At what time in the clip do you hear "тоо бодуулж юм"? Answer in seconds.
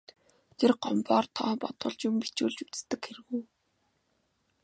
1.37-2.15